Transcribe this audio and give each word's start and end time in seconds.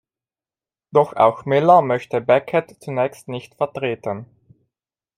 Doch 0.91 1.13
auch 1.15 1.45
Miller 1.45 1.83
möchte 1.83 2.21
Beckett 2.21 2.81
zunächst 2.81 3.27
nicht 3.27 3.53
vertreten. 3.53 4.25